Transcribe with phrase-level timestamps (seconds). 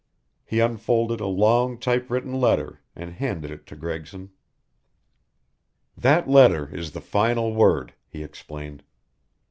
[0.43, 4.31] He unfolded a long typewritten letter, and handed it to Gregson.
[5.95, 8.83] "That letter is the final word," he explained.